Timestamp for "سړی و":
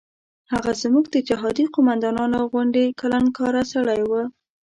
3.73-4.11